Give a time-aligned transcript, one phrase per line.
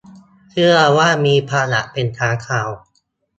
[0.49, 2.69] เชื่อว่ามีพาหะเป็นค้างคาว